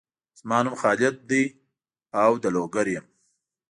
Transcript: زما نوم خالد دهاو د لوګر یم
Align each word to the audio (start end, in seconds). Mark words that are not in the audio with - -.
زما 0.39 0.57
نوم 0.65 0.75
خالد 0.81 1.15
دهاو 1.29 2.33
د 2.43 2.45
لوګر 2.55 2.87
یم 2.95 3.05